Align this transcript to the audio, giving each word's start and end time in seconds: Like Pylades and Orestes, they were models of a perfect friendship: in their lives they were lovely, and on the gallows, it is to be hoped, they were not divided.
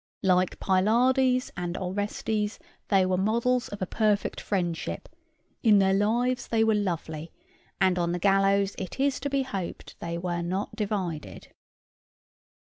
Like 0.23 0.59
Pylades 0.59 1.51
and 1.55 1.77
Orestes, 1.77 2.57
they 2.87 3.05
were 3.05 3.17
models 3.19 3.67
of 3.67 3.83
a 3.83 3.85
perfect 3.85 4.41
friendship: 4.41 5.07
in 5.61 5.77
their 5.77 5.93
lives 5.93 6.47
they 6.47 6.63
were 6.63 6.73
lovely, 6.73 7.31
and 7.79 7.99
on 7.99 8.11
the 8.11 8.17
gallows, 8.17 8.73
it 8.79 8.99
is 8.99 9.19
to 9.19 9.29
be 9.29 9.43
hoped, 9.43 9.95
they 9.99 10.17
were 10.17 10.41
not 10.41 10.75
divided. 10.75 11.49